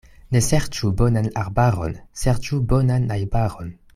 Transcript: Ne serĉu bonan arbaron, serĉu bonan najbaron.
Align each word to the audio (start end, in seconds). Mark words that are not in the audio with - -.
Ne 0.35 0.39
serĉu 0.45 0.89
bonan 1.01 1.27
arbaron, 1.43 1.93
serĉu 2.23 2.61
bonan 2.75 3.09
najbaron. 3.13 3.71